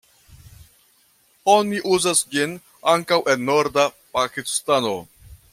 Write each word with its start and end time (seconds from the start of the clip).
Oni 1.57 1.83
uzas 1.97 2.23
ĝin 2.33 2.57
ankaŭ 2.97 3.23
en 3.35 3.47
norda 3.53 3.87
Pakistano. 4.19 4.99